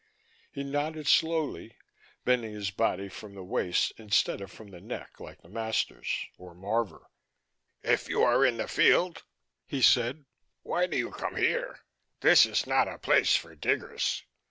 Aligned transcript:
He 0.51 0.63
nodded 0.63 1.05
slowly, 1.05 1.77
bending 2.25 2.53
his 2.55 2.71
body 2.71 3.07
from 3.07 3.35
the 3.35 3.43
waist 3.43 3.93
instead 3.97 4.41
of 4.41 4.51
from 4.51 4.71
the 4.71 4.81
neck 4.81 5.19
like 5.19 5.43
the 5.43 5.47
masters, 5.47 6.25
or 6.39 6.55
Marvor. 6.55 7.05
"If 7.83 8.09
you 8.09 8.23
are 8.23 8.43
in 8.43 8.57
the 8.57 8.67
field," 8.67 9.21
he 9.67 9.83
said, 9.83 10.25
"why 10.63 10.87
do 10.87 10.97
you 10.97 11.11
come 11.11 11.35
here? 11.35 11.81
This 12.21 12.47
is 12.47 12.65
not 12.65 12.87
a 12.87 12.97
place 12.97 13.35
for 13.35 13.53
diggers." 13.53 14.23